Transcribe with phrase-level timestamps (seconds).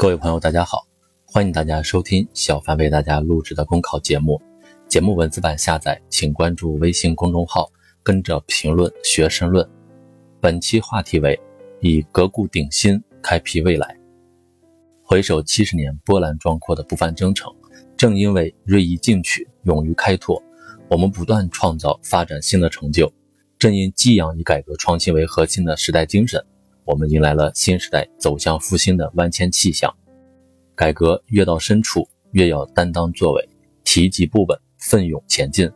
[0.00, 0.86] 各位朋友，大家好，
[1.26, 4.40] 欢迎大家收听小凡为大家录制的公考节目。
[4.88, 7.70] 节目文字版下载，请关注微信公众号，
[8.02, 9.68] 跟着评论学申论。
[10.40, 11.38] 本期话题为
[11.82, 13.94] 以革故鼎新，开辟未来。
[15.02, 17.54] 回首七十年波澜壮阔的不凡征程，
[17.94, 20.42] 正因为锐意进取、勇于开拓，
[20.88, 23.12] 我们不断创造发展新的成就。
[23.58, 26.42] 正因激扬以改革创新为核心的时代精神。
[26.86, 29.94] 我们迎来了新时代走向复兴的万千气象。
[30.80, 33.48] 改革越到深处，越要担当作为，
[33.84, 35.70] 提及不稳，奋勇前进，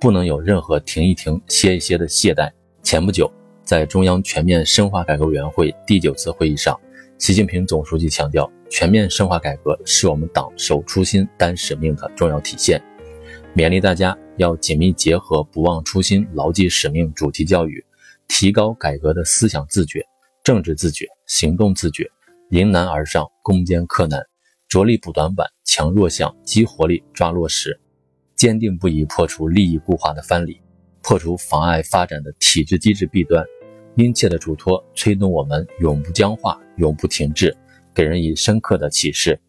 [0.00, 2.50] 不能有任何停一停、歇一歇的懈怠。
[2.82, 3.32] 前不久，
[3.62, 6.76] 在中央全面深化改革委员会第九次会议上，
[7.18, 12.82] 习近平总书记强调，全面深化改革是我们党守初心、担使命的重要体现，
[13.54, 17.86] 勉励大家要紧密结合“不忘初心、牢记使命”主题教育，
[18.26, 20.04] 提高改革的思想自觉。
[20.42, 22.10] 政治自觉，行动自觉，
[22.50, 24.20] 迎难而上，攻坚克难，
[24.68, 27.80] 着力补短板，强弱项，激活力，抓落实，
[28.36, 30.60] 坚定不移破除利益固化的藩篱，
[31.00, 33.42] 破除妨碍发展的体制机制弊端，
[33.96, 37.56] 殷切的嘱托，催动我们永不僵化，永不停滞，
[37.94, 39.40] 给人以深刻的启示。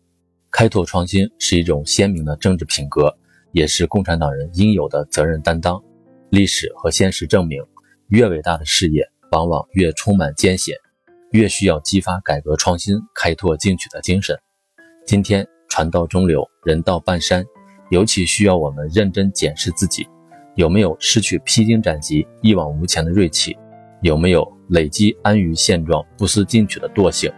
[0.52, 3.14] 开拓创新是一种鲜明的政治品格，
[3.52, 5.84] 也是共产党人应有的责任担当。
[6.30, 7.62] 历史和现实证明，
[8.08, 10.78] 越伟大的事业，往往越充满艰险。
[11.32, 14.40] 越需要激发改革创新、开拓进取的精神。
[15.10, 17.44] 今天船到中流，人到半山，
[17.90, 20.08] 尤其需要我们认真检视自己，
[20.54, 23.58] 有没有失去披荆斩棘、一往无前的锐气，
[24.04, 27.34] 有没有累积安于现状、不思进取的惰性。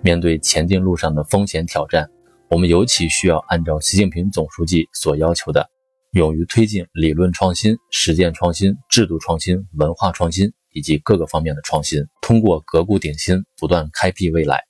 [0.00, 2.08] 面对前进路上的风险挑战，
[2.50, 5.68] 我们尤其需要按照习近平总书记所要求的，
[6.12, 10.52] 勇于推进理论创新、实践创新、制度创新、文化创新。
[10.72, 14.60] 以及各个方面的创新，通过革故鼎新，不断开辟未来，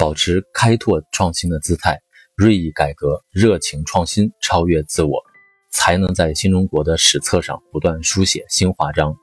[0.00, 2.00] 保持开拓创新的姿态，
[2.34, 5.22] 锐意改革，热情创新，超越自我，
[5.70, 9.14] 才能在新中国的史册上不断书写新华章。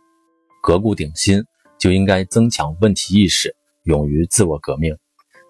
[0.61, 1.43] 革故鼎新
[1.79, 4.95] 就应该增强问题意识，勇于自我革命。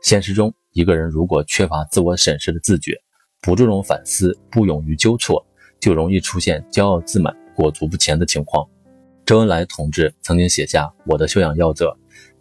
[0.01, 2.93] 现实中，一个人如果缺乏自我审视的自觉，
[3.41, 5.45] 不注重反思，不勇于纠错，
[5.81, 8.65] 就容易出现骄傲自满、裹足不前的情况。
[9.25, 11.87] 周恩来同志曾经写下《我的修养要则》，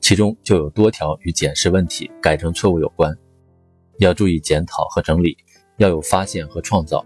[0.06, 3.12] 其中就有多条与检视问题、改正错误有关。
[3.99, 5.37] 要注意检讨和整理，
[5.78, 7.05] 要有发现和创造，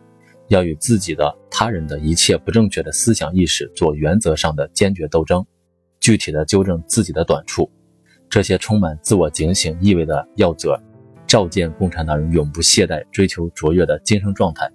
[0.49, 5.43] 要与自己的、他人的一切不正确的思想意识做原则上的坚决斗争，
[5.99, 7.71] 具体的纠正自己的短处。
[8.29, 10.79] 这些充满自我警醒意味的要则，
[11.27, 14.71] 照见共产党人永不懈怠、追求卓越的精神状态，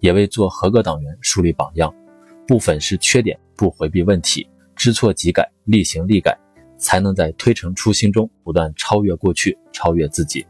[0.00, 1.90] 也为做合格党员树立榜样。
[2.46, 3.40] 不粉饰缺点。
[3.56, 4.46] 不回避问题，
[4.76, 6.38] 知错即改，立行立改，
[6.80, 10.44] 才能在推陈出新中不断超越过去，超越自己。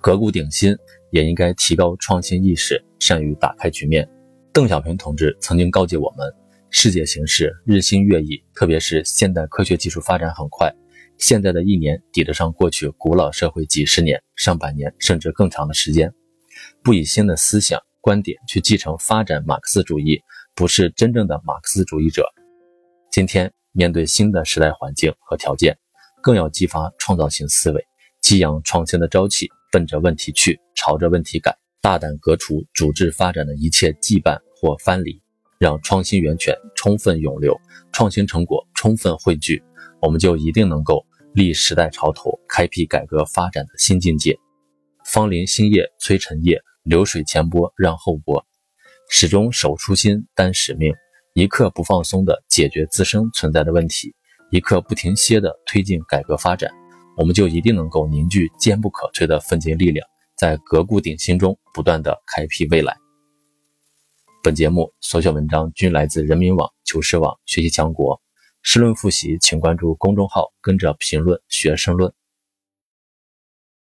[0.00, 0.76] 革故鼎新
[1.10, 4.08] 也应该提高创新意识，善于打开局面。
[4.52, 6.32] 邓小平同志曾经告诫我们：
[6.70, 10.72] 世界形势日新月异，特别是现代科学技术发展很快，
[11.18, 16.12] 现在的一年抵得上过去古老社会几十年、上百年甚至更长的时间。
[16.82, 20.20] 不以新的思想观点去继承发展马克思主义，
[20.54, 22.24] 不是真正的马克思主义者。
[23.10, 25.76] 今天面对新的时代环境和条件，
[26.22, 27.84] 更要激发创造性思维，
[28.22, 35.20] 激扬创新的朝气，奔着问题去，朝着问题改，大胆革除主治发展的一切羁绊或藩篱，
[35.58, 37.60] 让创新源泉充分涌流，
[37.92, 39.60] 创新成果充分汇聚，
[40.00, 41.04] 我们就一定能够
[41.34, 44.38] 立时代潮头，开辟改革发展的新境界。
[45.04, 48.46] 芳林新叶催陈叶，流水前波让后波，
[49.10, 50.94] 始终守初心，担使命。
[51.34, 54.14] 一刻不放松地解决自身存在的问题，
[54.52, 56.70] 一刻不停歇地推进改革发展，
[57.16, 60.06] 我们就一定能够凝聚坚不可摧的奋进力量，
[60.38, 62.96] 在革故鼎新中不断地开辟未来。
[64.44, 68.22] 本节目所选文章均来自人民网、求是网、学习强国。
[68.62, 72.14] 试论复习，请关注公众号，跟着评论学申论。